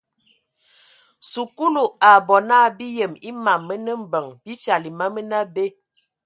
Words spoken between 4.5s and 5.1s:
fyal e ma